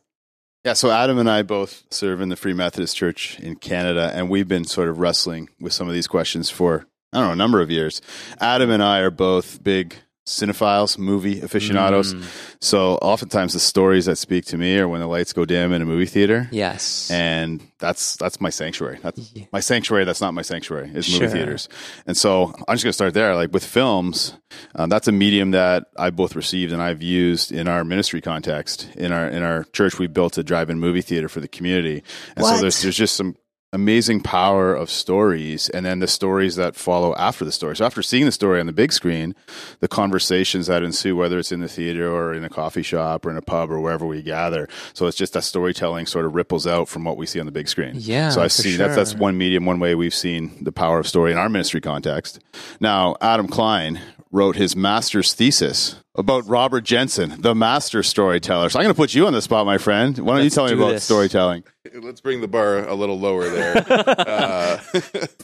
[0.66, 4.30] Yeah, so Adam and I both serve in the Free Methodist Church in Canada, and
[4.30, 7.36] we've been sort of wrestling with some of these questions for, I don't know, a
[7.36, 8.02] number of years.
[8.42, 9.96] Adam and I are both big
[10.26, 12.14] cinephiles, movie aficionados.
[12.14, 12.24] Mm.
[12.62, 15.82] So oftentimes the stories that speak to me are when the lights go dim in
[15.82, 16.48] a movie theater.
[16.50, 17.12] Yes.
[17.12, 19.00] And that's that's my sanctuary.
[19.04, 20.06] That's my sanctuary.
[20.06, 20.92] That's not my sanctuary.
[20.94, 21.20] Is Sure.
[21.20, 21.68] movie theaters.
[22.08, 23.36] And so I'm just going to start there.
[23.36, 24.34] Like with films,
[24.76, 28.88] um, that's a medium that I both received and I've used in our ministry context.
[28.96, 32.02] In our in our church, we built a drive-in movie theater for the community.
[32.38, 32.56] And What?
[32.56, 33.36] so there's there's just some
[33.74, 37.76] amazing power of stories and then the stories that follow after the story.
[37.76, 39.36] So after seeing the story on the big screen,
[39.80, 43.32] the conversations that ensue, whether it's in the theater or in a coffee shop or
[43.32, 44.70] in a pub or wherever we gather.
[44.94, 47.52] So it's just that storytelling sort of ripples out from what we see on the
[47.52, 47.96] big screen.
[47.96, 51.08] Yeah, So I see that's that's one medium, one way we've seen the power of
[51.08, 52.40] story in our ministry context.
[52.80, 54.00] Now, Adam Klein
[54.34, 58.68] wrote his master's thesis about Robert Jenson, the master storyteller.
[58.70, 60.18] So I'm going to put you on the spot, my friend.
[60.18, 61.04] Why don't Let's you tell me about this.
[61.04, 61.64] storytelling?
[62.02, 63.78] Let's bring the bar a little lower there.
[63.88, 64.78] uh,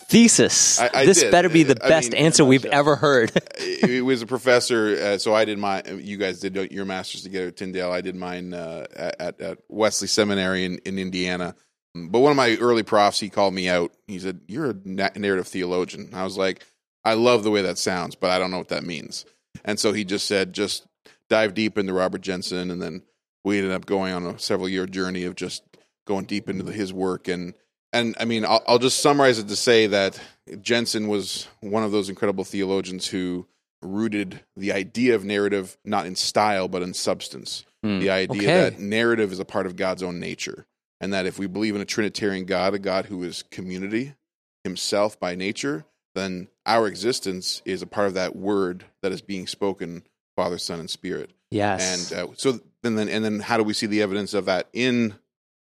[0.10, 0.80] Thesis.
[0.80, 1.32] I- I this did.
[1.32, 3.32] better be the I best mean, answer we've ever heard.
[3.58, 5.84] it was a professor, uh, so I did my.
[5.86, 7.91] You guys did your masters together at Tyndale.
[7.91, 11.56] I did mine uh, at, at Wesley Seminary in, in Indiana.
[11.93, 13.91] But one of my early profs, he called me out.
[14.08, 14.73] He said, "You're a
[15.19, 16.65] narrative theologian." I was like,
[17.10, 19.26] "I love the way that sounds, but I don't know what that means."
[19.65, 20.86] And so he just said, "Just
[21.30, 23.04] dive deep into Robert Jenson," and then
[23.43, 25.63] we ended up going on a several year journey of just
[26.06, 27.54] going deep into his work and
[27.93, 30.19] and I mean I'll, I'll just summarize it to say that
[30.62, 33.48] Jenson was one of those incredible theologians who
[33.82, 37.63] rooted the idea of narrative not in style but in substance.
[37.84, 38.00] Hmm.
[38.00, 38.69] The idea Okay.
[38.69, 40.65] that narrative is a part of God's own nature,
[41.00, 44.15] and that if we believe in a Trinitarian God, a God who is community
[44.63, 49.48] Himself by nature, then our existence is a part of that word that is being
[49.48, 50.04] spoken,
[50.36, 51.32] Father, Son, and Spirit.
[51.52, 52.12] yes.
[52.12, 54.67] And uh, so and then and then how do we see the evidence of that
[54.74, 55.15] in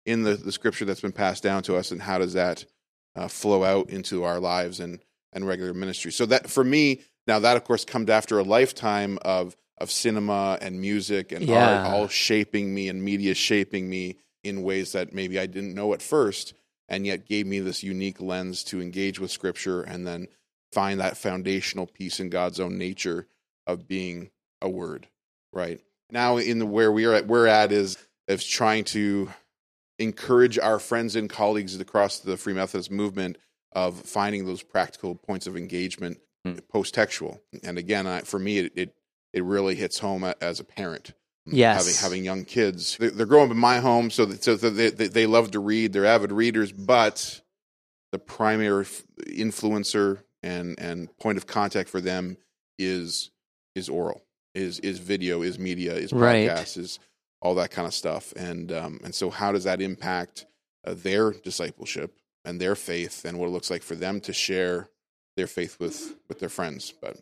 [0.05, 2.65] in the, the scripture that's been passed down to us, and how does that
[3.15, 4.99] uh, flow out into our lives and
[5.33, 6.11] and regular ministry?
[6.11, 10.57] So that for me now that of course comes after a lifetime of of cinema
[10.61, 11.79] and music and Yeah.
[11.83, 15.93] art all shaping me and media shaping me in ways that maybe I didn't know
[15.93, 16.53] at first,
[16.91, 20.27] and yet gave me this unique lens to engage with scripture and then
[20.71, 23.27] find that foundational piece in God's own nature
[23.65, 24.29] of being
[24.61, 25.07] a word
[25.53, 25.79] right?
[26.11, 29.29] Now in the where we are at we're at is is trying to
[29.99, 33.37] encourage our friends and colleagues across the free methodist movement
[33.71, 36.55] of finding those practical points of engagement Hmm.
[36.71, 37.39] post-textual.
[37.63, 38.95] And again I, for me it, it
[39.31, 41.13] it really hits home as a parent
[41.45, 41.99] Yes.
[41.99, 44.89] having having young kids they're, they're growing up in my home so, that, so they,
[44.91, 47.41] they they love to read they're avid readers but
[48.11, 48.85] the primary
[49.27, 52.37] influencer and and point of contact for them
[52.77, 53.31] is
[53.75, 54.21] is oral
[54.53, 56.49] is is video is media is Right.
[56.77, 56.99] is
[57.41, 60.45] all that kind of stuff and um and so how does that impact
[60.85, 64.89] uh, their discipleship and their faith and what it looks like for them to share
[65.37, 66.93] their faith with with their friends.
[67.01, 67.17] But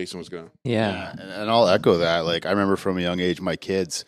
[0.00, 0.50] Jason was gonna.
[0.64, 1.10] Yeah.
[1.12, 2.20] and, and I'll echo that.
[2.20, 4.04] Like I remember from a young age, my kids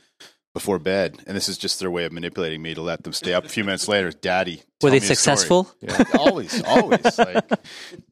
[0.54, 3.34] before bed, and this is just their way of manipulating me to let them stay
[3.34, 4.10] up a few minutes later.
[4.10, 5.70] Daddy, Were tell they me a story." successful?
[5.80, 7.18] Yeah, always, always.
[7.18, 7.44] Like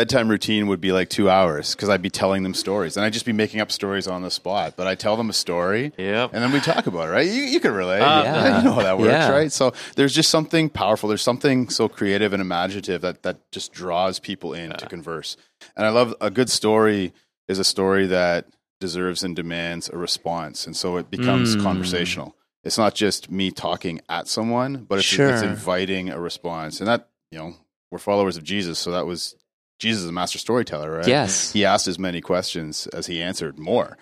[0.00, 3.12] bedtime routine would be like two hours because I'd be telling them stories, and I'd
[3.12, 4.72] just be making up stories on the spot.
[4.74, 6.30] But I tell them a story, Yep.
[6.32, 7.12] and then we talk about it.
[7.12, 7.26] Right?
[7.26, 8.00] You, you can relate.
[8.00, 8.58] Uh, yeah.
[8.60, 9.30] You know how that works, Yeah.
[9.30, 9.52] right?
[9.52, 11.08] So there's just something powerful.
[11.10, 15.36] There's something so creative and imaginative that that just draws people in to converse.
[15.76, 17.12] And I love a good story
[17.46, 18.46] is a story that
[18.80, 21.62] deserves and demands a response, and so it becomes Mm.
[21.62, 22.34] conversational.
[22.64, 25.28] It's not just me talking at someone, but it's, Sure.
[25.28, 26.80] it's inviting a response.
[26.80, 27.54] And that, you know,
[27.90, 29.34] we're followers of Jesus, so that was
[29.80, 31.08] Jesus is a master storyteller, right?
[31.08, 31.52] Yes.
[31.52, 33.98] He asked as many questions as he answered more.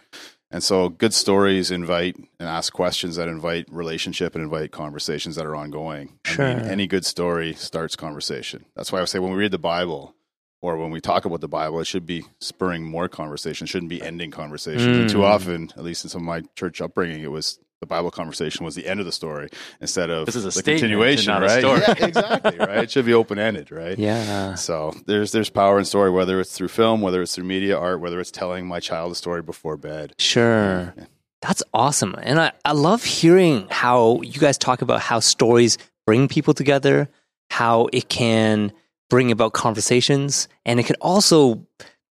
[0.51, 5.47] And so good stories invite and ask questions that invite relationship and invite conversations that
[5.47, 6.09] are ongoing.
[6.27, 6.47] I mean, Sure.
[6.47, 8.65] any good story starts conversation.
[8.75, 10.15] That's why I say when we read the Bible
[10.63, 13.67] or when we talk about the Bible, it should be spurring more conversation.
[13.67, 14.85] Shouldn't be ending conversations.
[14.97, 15.25] And too Mm.
[15.25, 18.75] often, at least in some of my church upbringing, it was the Bible conversation was
[18.75, 19.49] the end of the story
[19.81, 21.63] instead of This is a the continuation, right?
[21.63, 22.79] Yeah, exactly, right?
[22.79, 23.99] It should be open ended, right?
[24.09, 24.55] Yeah.
[24.55, 28.01] So there's there's power in story, whether it's through film, whether it's through media art,
[28.01, 30.15] whether it's telling my child a story before bed.
[30.19, 30.95] Sure.
[31.43, 32.17] That's awesome.
[32.23, 37.09] And I, I love hearing how you guys talk about how stories bring people together,
[37.51, 38.73] how it can
[39.11, 41.67] bring about conversations, and it can also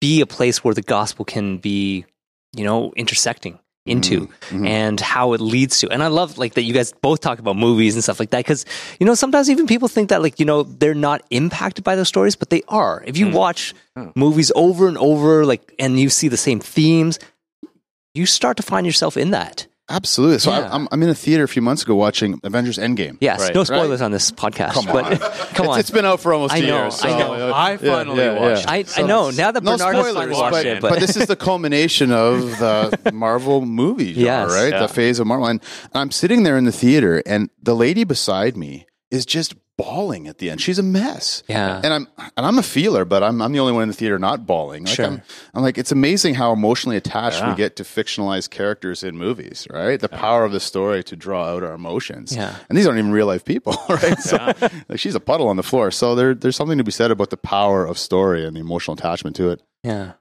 [0.02, 2.06] be a place where the gospel can be,
[2.56, 4.68] you know, intersecting into Mhm.
[4.68, 5.90] and how it leads to.
[5.90, 8.38] And I love like that you guys both talk about movies and stuff like that
[8.40, 8.66] because
[9.00, 12.08] you know sometimes even people think that like you know they're not impacted by those
[12.08, 13.04] stories, but they are.
[13.06, 13.74] If you watch
[14.16, 17.20] movies over and over like and you see the same themes,
[18.14, 19.68] you start to find yourself in that.
[19.90, 20.40] Absolutely.
[20.40, 20.60] So Yeah.
[20.70, 23.18] I, I'm I'm in a theater a few months ago watching Avengers Endgame.
[23.20, 23.54] Yes, Right.
[23.54, 24.72] no spoilers on this podcast.
[24.72, 25.18] Come but on.
[25.56, 25.78] come on.
[25.80, 27.02] It's, it's been out for almost I two know, years.
[27.02, 27.54] I so- know.
[27.54, 28.66] I finally yeah, watched.
[28.66, 28.72] yeah.
[28.72, 31.18] I, I know now that No Bernard has spoilers, finally but, watched it, but this
[31.18, 34.52] is the culmination of the Marvel movie genre, Yes.
[34.52, 34.72] right?
[34.74, 34.80] Yeah.
[34.88, 35.48] The phase of Marvel.
[35.48, 35.62] And
[35.94, 40.40] I'm sitting there in the theater, and the lady beside me is just bawling at
[40.40, 40.60] the end.
[40.60, 41.44] She's a mess.
[41.48, 41.80] Yeah.
[41.84, 44.18] And I'm and I'm a feeler, but I'm I'm the only one in the theater
[44.20, 44.86] not bawling.
[44.86, 45.06] Like Sure.
[45.06, 45.22] I'm,
[45.54, 47.52] I'm like, it's amazing how emotionally attached Yeah.
[47.52, 50.00] we get to fictionalized characters in movies, right?
[50.00, 52.36] The power of the story to draw out our emotions.
[52.36, 52.56] Yeah.
[52.70, 54.18] And these aren't even real life people, right?
[54.20, 54.38] So
[54.90, 55.92] like she's a puddle on the floor.
[55.92, 58.98] So there there's something to be said about the power of story and the emotional
[58.98, 59.62] attachment to it.
[59.84, 60.14] yeah.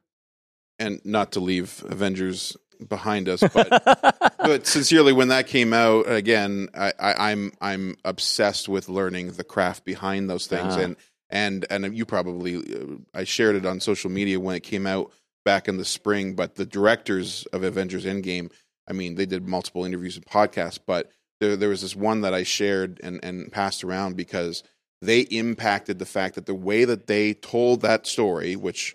[0.79, 2.57] and not to leave Avengers
[2.89, 3.69] behind us, but
[4.39, 9.45] but sincerely, when that came out again, I, I, I'm I'm obsessed with learning the
[9.45, 10.81] craft behind those things, Ah.
[10.81, 10.97] and
[11.31, 15.11] and and you probably uh, I shared it on social media when it came out
[15.45, 16.35] back in the spring.
[16.35, 18.51] But the directors of Avengers Endgame,
[18.89, 22.35] I mean, they did multiple interviews and podcasts, but there there was this one that
[22.35, 24.63] I shared and and passed around because
[25.01, 28.95] they impacted the fact that the way that they told that story, which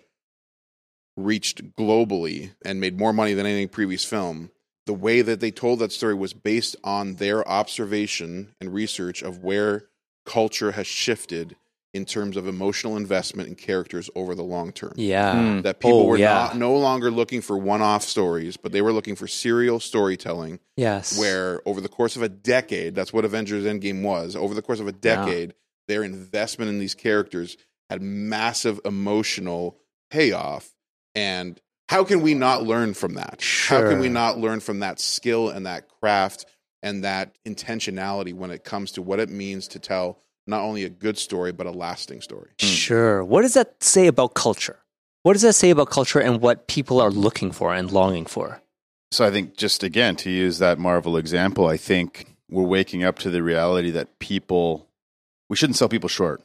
[1.18, 4.50] reached globally and made more money than any previous film,
[4.86, 9.38] the way that they told that story was based on their observation and research of
[9.44, 9.84] where
[10.24, 11.56] culture has shifted
[11.94, 14.92] in terms of emotional investment in characters over the long term.
[14.96, 15.32] Yeah.
[15.56, 15.60] Hmm.
[15.62, 16.32] That people Oh, were yeah.
[16.34, 21.18] not no longer looking for one-off stories, but they were looking for serial storytelling Yes.
[21.18, 24.36] where over the course of a decade, that's what Avengers Endgame was.
[24.36, 25.54] Over the course of a decade,
[25.88, 27.56] their investment in these characters
[27.88, 29.78] had massive emotional
[30.10, 30.74] payoff.
[31.18, 33.42] And how can we not learn from that?
[33.66, 36.46] How can we not learn from that skill and that craft
[36.80, 40.88] and that intentionality when it comes to what it means to tell not only a
[40.88, 42.50] good story, but a lasting story?
[42.60, 43.24] Sure.
[43.24, 44.78] What does that say about culture?
[45.24, 48.62] What does that say about culture and what people are looking for and longing for?
[49.10, 53.18] So I think just again to use that Marvel example, I think we're waking up
[53.20, 54.86] to the reality that people
[55.50, 56.42] we shouldn't sell people short.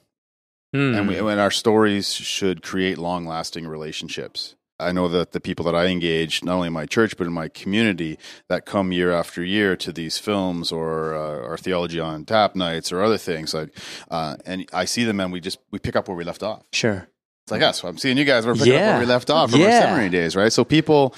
[0.73, 0.95] Hmm.
[0.95, 4.55] and we, and our stories should create long lasting relationships.
[4.79, 7.33] I know that the people that I engage, not only in my church but in
[7.33, 8.17] my community,
[8.49, 12.91] that come year after year to these films or uh, our theology on tap nights
[12.91, 13.77] or other things like,
[14.11, 16.63] uh, and I see them and we just we pick up where we left off.
[16.73, 17.07] Sure.
[17.45, 17.83] It's like us.
[17.83, 18.45] I'm seeing you guys.
[18.47, 19.81] We're picking up where we left off from our Yeah.
[19.81, 20.51] seminary days, right?
[20.51, 21.13] So people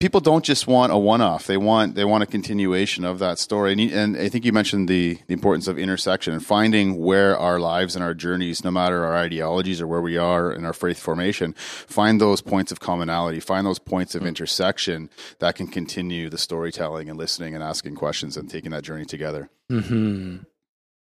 [0.00, 1.46] people don't just want a one-off.
[1.46, 3.72] They want they want a continuation of that story.
[3.72, 7.58] And, and I think you mentioned the the importance of intersection and finding where our
[7.58, 10.98] lives and our journeys, no matter our ideologies or where we are in our faith
[10.98, 16.38] formation, find those points of commonality, find those points of intersection that can continue the
[16.38, 19.48] storytelling and listening and asking questions and taking that journey together.
[19.70, 20.36] hmm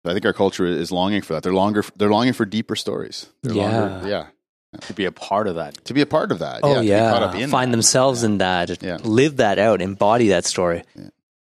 [0.05, 1.45] I think our culture is longing for that.
[1.45, 1.85] They're longer.
[1.97, 3.29] They're longing for deeper stories.
[3.45, 3.63] They're Yeah.
[3.63, 4.27] longer, yeah.
[4.81, 5.85] To be a part of that.
[5.87, 6.61] To be a part of that.
[6.63, 6.75] Oh yeah.
[6.75, 7.11] to be yeah.
[7.11, 7.77] caught up in Find that.
[7.77, 8.83] themselves in that.
[8.83, 8.99] Yeah.
[9.03, 9.83] Live that out.
[9.83, 10.83] Embody that story.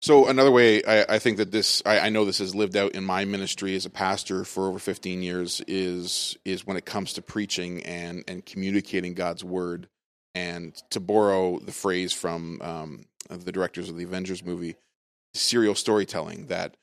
[0.02, 2.94] So another way I, I think that this I, I know this has lived out
[2.94, 7.14] in my ministry as a pastor for over 15 years is is when it comes
[7.14, 9.88] to preaching and and communicating God's word.
[10.36, 14.76] And to borrow the phrase from um, the directors of the Avengers movie,
[15.34, 16.46] serial storytelling.
[16.46, 16.78] That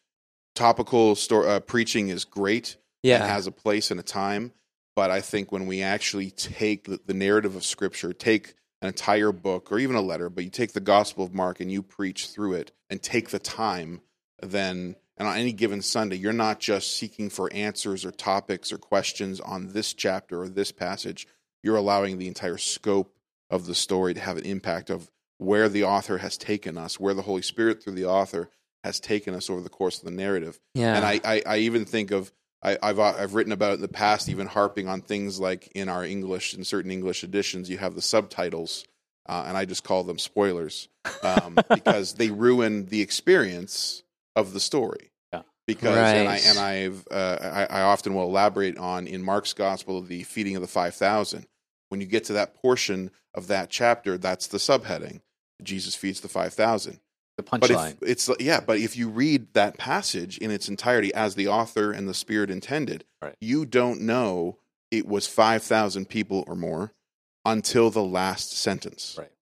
[0.57, 2.77] topical sto- uh, preaching is great.
[3.05, 3.23] Yeah.
[3.23, 4.53] It has a place and a time.
[4.97, 9.33] But I think when we actually take the, the narrative of Scripture, take an entire
[9.33, 12.29] book or even a letter, but you take the Gospel of Mark and you preach
[12.29, 14.03] through it and take the time,
[14.41, 18.79] then, and on any given Sunday, you're not just seeking for answers or topics or
[18.79, 21.27] questions on this chapter or this passage.
[21.63, 23.17] You're allowing the entire scope
[23.51, 27.15] of the story to have an impact of where the author has taken us, where
[27.15, 28.51] the Holy Spirit through the author
[28.85, 30.61] has taken us over the course of the narrative.
[30.75, 30.95] Yeah.
[30.95, 32.33] And I, I, I even think of
[32.65, 35.71] I, I've uh, I've written about it in the past, even harping on things like
[35.75, 38.87] in our English in certain English editions, you have the subtitles,
[39.29, 40.89] uh, and I just call them spoilers
[41.23, 44.03] um, because they ruin the experience
[44.35, 45.13] of the story.
[45.33, 45.43] Yeah.
[45.67, 50.01] Because and I and I've uh, I, I often will elaborate on in Mark's gospel
[50.01, 51.47] the feeding of the five thousand.
[51.91, 55.21] When you get to that portion of that chapter, that's the subheading.
[55.63, 57.01] Jesus feeds the five thousand.
[57.37, 57.97] The But punchline.
[58.03, 62.09] it's yeah, but if you read that passage in its entirety as the author and
[62.09, 63.35] the spirit intended, Right.
[63.41, 64.59] you don't know
[64.91, 66.93] it was five thousand people or more
[67.45, 69.17] until the last sentence.
[69.19, 69.33] Right.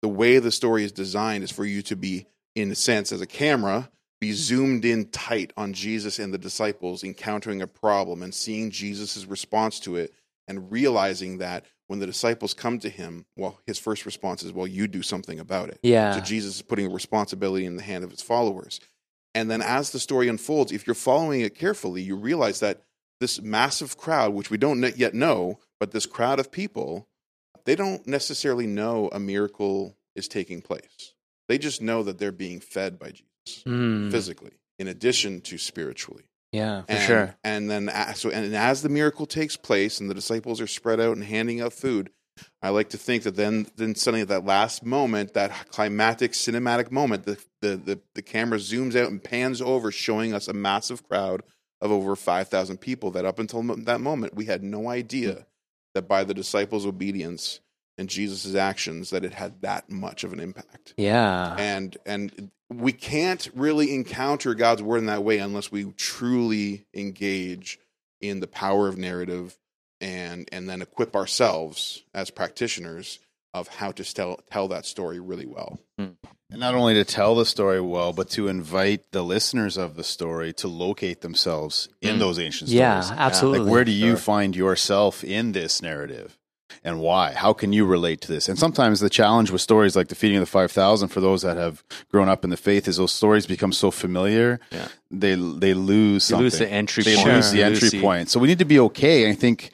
[0.00, 3.20] The way the story is designed is for you to be, in a sense, as
[3.20, 8.34] a camera, be zoomed in tight on Jesus and the disciples encountering a problem and
[8.34, 10.12] seeing Jesus' response to it
[10.48, 14.66] and realizing that when the disciples come to him, well, his first response is, Well,
[14.66, 15.78] you do something about it.
[15.82, 16.14] Yeah.
[16.14, 18.80] So Jesus is putting a responsibility in the hand of his followers.
[19.34, 22.84] And then as the story unfolds, if you're following it carefully, you realize that
[23.20, 27.08] this massive crowd, which we don't yet know, but this crowd of people,
[27.66, 31.12] they don't necessarily know a miracle is taking place.
[31.46, 33.26] They just know that they're being fed by Jesus
[33.66, 36.22] Mm, physically, in addition to spiritually.
[36.52, 37.36] Yeah, for And, sure.
[37.42, 41.16] And then, so and as the miracle takes place, and the disciples are spread out
[41.16, 42.10] and handing out food,
[42.62, 46.90] I like to think that then, then suddenly at that last moment, that climatic cinematic
[46.90, 51.06] moment, the, the the the camera zooms out and pans over, showing us a massive
[51.08, 51.42] crowd
[51.80, 53.10] of over five thousand people.
[53.10, 55.40] That up until that moment, we had no idea hmm.
[55.94, 57.60] that by the disciples' obedience
[57.98, 61.54] and Jesus' actions, that it had that much of an impact Yeah.
[61.58, 67.78] and and we can't really encounter God's word in that way unless we truly engage
[68.20, 69.58] in the power of narrative
[70.00, 73.18] and and then equip ourselves as practitioners
[73.54, 75.78] of how to tell tell that story really well.
[75.98, 76.08] Hmm.
[76.50, 80.04] And not only to tell the story well, but to invite the listeners of the
[80.04, 82.20] story to locate themselves in hmm.
[82.20, 82.78] those ancient stories.
[82.78, 83.60] yeah, absolutely.
[83.60, 86.38] Like, where do you find yourself in this narrative?
[86.84, 87.32] And why?
[87.32, 88.48] How can you relate to this?
[88.48, 91.56] And sometimes the challenge with stories like the feeding of the 5,000 for those that
[91.56, 94.88] have grown up in the faith is those stories become so familiar, Yeah.
[95.10, 96.42] they they lose You something.
[96.44, 97.28] lose the entry they point.
[97.28, 98.30] lose the entry lose point.
[98.30, 99.30] So we need to be okay.
[99.30, 99.70] I think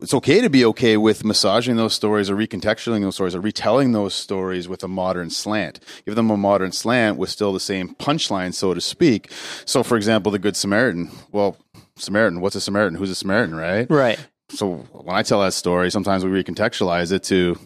[0.00, 3.90] it's okay to be okay with massaging those stories or recontextualizing those stories or retelling
[3.92, 5.80] those stories with a modern slant.
[6.06, 9.30] Give them a modern slant with still the same punchline, so to speak.
[9.66, 11.10] So, for example, the Good Samaritan.
[11.32, 11.56] Well,
[11.96, 12.96] Samaritan, what's a Samaritan?
[12.98, 13.86] Who's a Samaritan, right?
[13.90, 14.18] right.
[14.50, 17.58] So when I tell that story, sometimes we recontextualize it to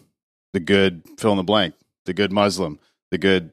[0.53, 2.79] the good fill in the blank, the good Muslim,
[3.11, 3.53] the good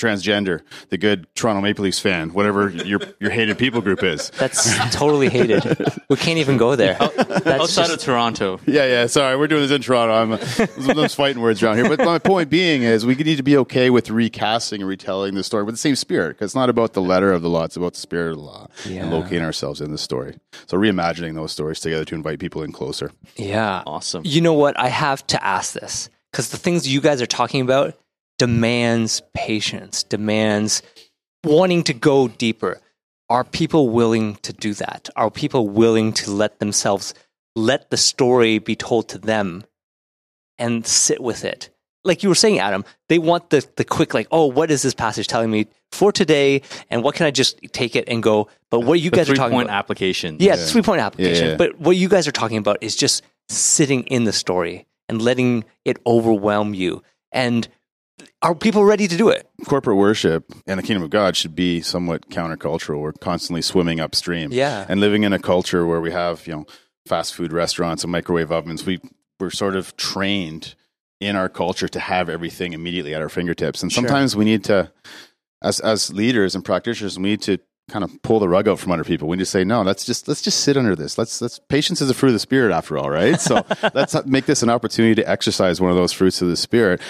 [0.00, 4.30] transgender, the good Toronto Maple Leafs fan, whatever your your hated people group is.
[4.30, 5.62] That's totally hated.
[6.08, 6.96] We can't even go there.
[6.98, 8.60] That's Outside just- of Toronto.
[8.66, 9.06] Yeah, yeah.
[9.06, 10.14] Sorry, we're doing this in Toronto.
[10.14, 11.88] I'm those fighting words around here.
[11.88, 15.44] But my point being is, we need to be okay with recasting and retelling the
[15.44, 16.30] story with the same spirit.
[16.30, 18.42] Because it's not about the letter of the law; it's about the spirit of the
[18.42, 19.02] law Yeah.
[19.02, 20.38] and locating ourselves in the story.
[20.66, 23.10] So reimagining those stories together to invite people in closer.
[23.36, 23.82] yeah.
[23.86, 24.22] Awesome.
[24.24, 24.78] You know what?
[24.78, 27.94] I have to ask this because the things you guys are talking about
[28.40, 30.82] demands patience, demands
[31.44, 32.80] wanting to go deeper.
[33.28, 35.10] Are people willing to do that?
[35.14, 37.12] Are people willing to let themselves
[37.54, 39.64] let the story be told to them
[40.58, 41.68] and sit with it?
[42.02, 44.94] Like you were saying, Adam, they want the the quick like, oh, what is this
[44.94, 48.48] passage telling me for today, and what can I just take it and go?
[48.70, 50.36] But what you The guys are three talking point about, application.
[50.40, 51.44] yeah, it's three point application.
[51.44, 51.56] Yeah, yeah.
[51.58, 55.64] But what you guys are talking about is just sitting in the story and letting
[55.84, 57.02] it overwhelm you.
[57.32, 57.68] And
[58.42, 59.50] are people ready to do it?
[59.66, 63.00] corporate worship and the kingdom of God should be somewhat countercultural.
[63.00, 64.52] We're constantly swimming upstream.
[64.52, 64.86] Yeah.
[64.88, 66.66] And living in a culture where we have, you know,
[67.06, 69.00] fast food restaurants and microwave ovens, we
[69.38, 70.74] we're sort of trained
[71.20, 73.82] in our culture to have everything immediately at our fingertips.
[73.82, 74.90] And sometimes we need to
[75.62, 77.58] as as leaders and practitioners, we need to
[77.90, 79.28] kind of pull the rug out from under people.
[79.28, 81.18] We need to say, no, let's just let's just sit under this.
[81.18, 83.40] Let's let's patience is a fruit of the spirit after all, right?
[83.40, 83.64] So
[83.94, 87.00] let's make this an opportunity to exercise one of those fruits of the spirit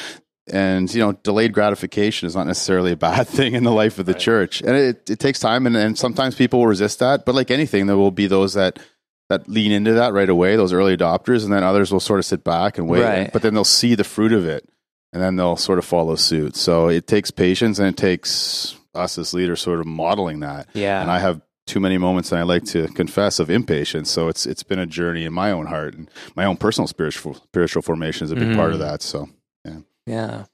[0.52, 4.06] and you know, delayed gratification is not necessarily a bad thing in the life of
[4.06, 7.24] the church, and it, it takes time, and, and sometimes people will resist that.
[7.24, 8.78] But like anything, there will be those that
[9.28, 12.24] that lean into that right away, those early adopters, and then others will sort of
[12.24, 13.02] sit back and wait.
[13.04, 13.32] Right.
[13.32, 14.68] But then they'll see the fruit of it,
[15.12, 16.56] and then they'll sort of follow suit.
[16.56, 20.68] So it takes patience, and it takes us as leaders sort of modeling that.
[20.72, 21.00] Yeah.
[21.00, 24.10] And I have too many moments, and I like to confess of impatience.
[24.10, 27.34] So it's it's been a journey in my own heart, and my own personal spiritual
[27.34, 28.82] spiritual formation is a big part of Mhm.
[28.82, 29.02] that.
[29.02, 29.28] So
[30.06, 30.46] Yeah.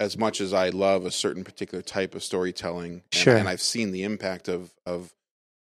[0.00, 3.36] as much as I love a certain particular type of storytelling, and, Sure.
[3.36, 5.14] and I've seen the impact of of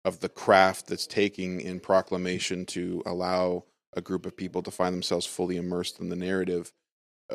[0.06, 4.94] of the craft that's taking in proclamation to allow a group of people to find
[4.94, 6.72] themselves fully immersed in the narrative.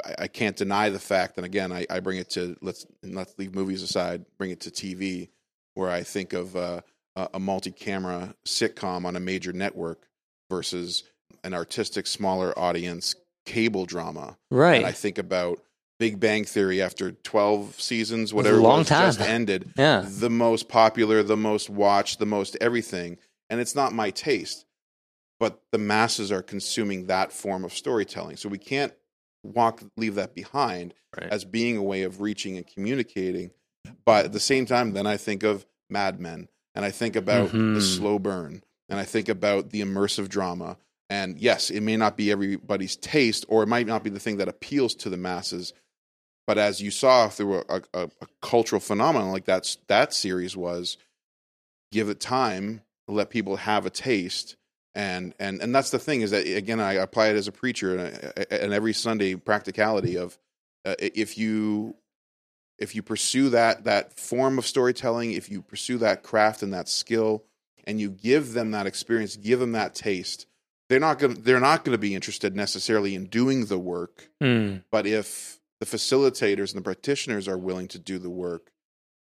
[0.05, 3.39] I, I can't deny the fact, and again, I, I bring it to let's let's
[3.39, 5.31] leave movies aside, bring it to TV,
[5.75, 6.83] where I think of uh,
[7.17, 10.09] a, a multi-camera sitcom on a major network
[10.51, 11.05] versus
[11.45, 14.37] an artistic, smaller audience cable drama.
[14.51, 14.77] Right.
[14.77, 15.61] And I think about
[15.99, 19.07] Big Bang Theory after 12 seasons, whatever it long was, time.
[19.09, 19.73] just ended.
[19.77, 20.05] Yeah.
[20.09, 23.19] The most popular, the most watched, the most everything.
[23.51, 24.65] And it's not my taste,
[25.39, 28.37] but the masses are consuming that form of storytelling.
[28.37, 28.93] So we can't
[29.45, 31.31] walk, leave that behind Right.
[31.31, 33.51] as being a way of reaching and communicating.
[34.07, 37.51] But at the same time, then I think of Mad Men and I think about
[37.51, 37.75] Mhm.
[37.75, 40.79] the slow burn and I think about the immersive drama.
[41.13, 44.39] And yes, it may not be everybody's taste or it might not be the thing
[44.39, 45.75] that appeals to the masses.
[46.47, 50.97] But as you saw through a, a, a cultural phenomenon like that, that series was,
[51.93, 54.57] give it time, let people have a taste.
[54.95, 57.99] And, and, and that's the thing is that, again, I apply it as a preacher
[57.99, 60.39] and, and every Sunday practicality of
[60.87, 61.95] uh, if you
[62.79, 66.89] if you pursue that that form of storytelling, if you pursue that craft and that
[66.89, 67.45] skill,
[67.85, 70.47] and you give them that experience, give them that taste,
[70.93, 74.29] they're not going they're not going to be interested necessarily in doing the work.
[74.43, 74.85] Mm.
[74.91, 78.71] But if the facilitators and the practitioners are willing to do the work,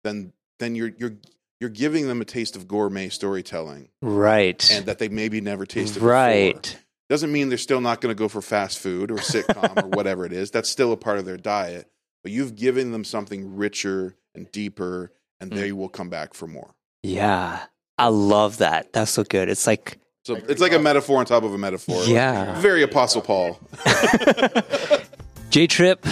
[0.04, 1.16] then then you're you're
[1.62, 4.70] you're giving them a taste of gourmet storytelling Right.
[4.70, 6.62] and that they maybe never tasted right.
[6.62, 6.80] before.
[7.08, 10.26] Doesn't mean they're still not going to go for fast food or sitcom or whatever
[10.26, 10.52] it is.
[10.52, 11.88] That's still a part of their diet.
[12.24, 16.74] But you've given them something richer and deeper, and they will come back for more.
[17.04, 17.60] Yeah.
[17.98, 18.92] I love that.
[18.94, 19.48] That's so good.
[19.50, 22.04] It's like, So it's like a metaphor on top of a metaphor.
[22.04, 22.60] Yeah.
[22.60, 23.60] Very Apostle Paul.
[25.50, 26.06] Jay Tripp,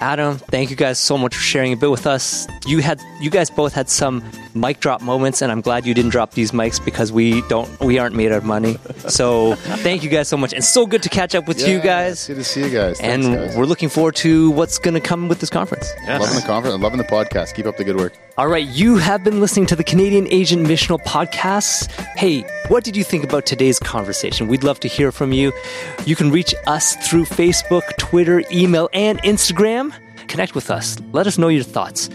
[0.00, 2.46] Adam, thank you guys so much for sharing a bit with us.
[2.64, 4.22] You had you guys both had some
[4.54, 7.98] mic drop moments and I'm glad you didn't drop these mics because we don't we
[7.98, 8.78] aren't made out of money.
[9.08, 10.52] So thank you guys so much.
[10.52, 12.26] And so good to catch up with you Yeah, guys.
[12.26, 12.98] Good to see you guys.
[13.00, 13.56] And Thanks, guys.
[13.56, 15.92] we're looking forward to what's going to come with this conference.
[16.08, 16.82] loving the conference.
[16.82, 17.54] Loving the podcast.
[17.54, 18.12] Keep up the good work.
[18.38, 21.90] All right, you have been listening to the Canadian Asian Missional Podcast.
[22.16, 24.48] Hey, what did you think about today's conversation?
[24.48, 25.52] We'd love to hear from you.
[26.06, 29.92] You can reach us through Facebook, Twitter, email, and Instagram.
[30.28, 30.96] Connect with us.
[31.12, 32.08] Let us know your thoughts.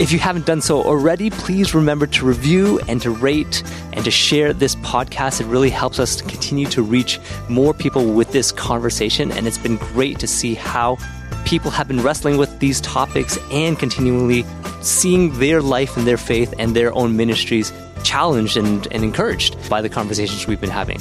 [0.00, 4.10] If you haven't done so already, please remember to review and to rate and to
[4.10, 5.40] share this podcast.
[5.40, 9.30] It really helps us to continue to reach more people with this conversation.
[9.30, 10.98] And it's been great to see how
[11.44, 14.44] people have been wrestling with these topics and continually
[14.80, 17.72] seeing their life and their faith and their own ministries
[18.02, 20.98] challenged and, and encouraged by the conversations we've been having.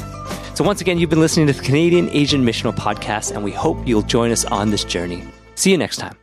[0.53, 3.87] So, once again, you've been listening to the Canadian Asian Missional Podcast, and we hope
[3.87, 5.23] you'll join us on this journey.
[5.55, 6.15] See you next time.